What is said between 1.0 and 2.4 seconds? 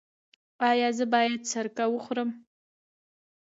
باید سرکه وخورم؟